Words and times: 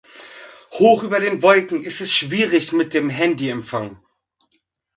Hoch 0.71 1.03
über 1.03 1.19
den 1.19 1.43
Wolken 1.43 1.83
ist 1.83 2.01
es 2.01 2.11
schwierig 2.11 2.71
mit 2.73 2.95
dem 2.95 3.11
Handyempfang. 3.11 4.03